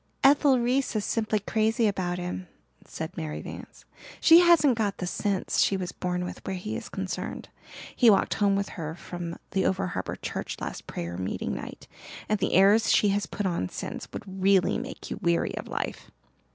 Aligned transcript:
"Ethel 0.23 0.57
Reese 0.59 0.95
is 0.95 1.05
simply 1.05 1.37
crazy 1.39 1.85
about 1.85 2.17
him," 2.17 2.47
said 2.87 3.15
Mary 3.15 3.39
Vance. 3.39 3.85
"She 4.19 4.39
hasn't 4.39 4.75
got 4.75 4.97
the 4.97 5.05
sense 5.05 5.59
she 5.59 5.77
was 5.77 5.91
born 5.91 6.25
with 6.25 6.43
where 6.43 6.55
he 6.55 6.75
is 6.75 6.89
concerned. 6.89 7.49
He 7.95 8.09
walked 8.09 8.33
home 8.33 8.55
with 8.55 8.69
her 8.69 8.95
from 8.95 9.37
the 9.51 9.63
over 9.63 9.85
harbour 9.89 10.15
church 10.15 10.57
last 10.59 10.87
prayer 10.87 11.17
meeting 11.17 11.53
night 11.53 11.87
and 12.27 12.39
the 12.39 12.53
airs 12.53 12.91
she 12.91 13.09
has 13.09 13.27
put 13.27 13.45
on 13.45 13.69
since 13.69 14.11
would 14.11 14.23
really 14.25 14.79
make 14.79 15.11
you 15.11 15.17
weary 15.21 15.55
of 15.55 15.67
life. 15.67 16.09